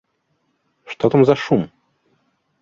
Што 0.93 1.05
там 1.17 1.21
за 1.31 1.35
шум? 1.43 1.61